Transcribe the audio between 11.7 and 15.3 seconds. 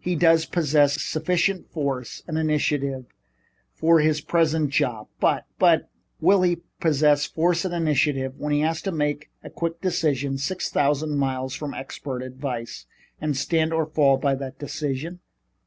expert advice, and stand or fall by that decision?